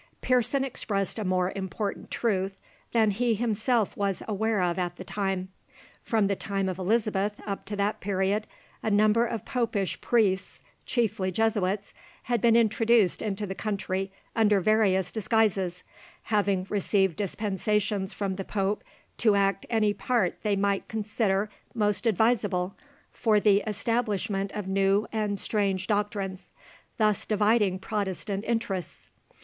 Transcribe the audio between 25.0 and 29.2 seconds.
and strange doctrines; thus dividing Protestant interests.